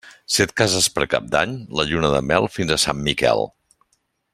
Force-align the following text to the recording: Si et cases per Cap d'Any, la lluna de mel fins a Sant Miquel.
Si 0.35 0.43
et 0.45 0.53
cases 0.61 0.87
per 0.95 1.05
Cap 1.11 1.27
d'Any, 1.35 1.53
la 1.81 1.87
lluna 1.91 2.11
de 2.17 2.25
mel 2.33 2.51
fins 2.59 2.73
a 2.73 2.79
Sant 2.87 3.07
Miquel. 3.11 3.51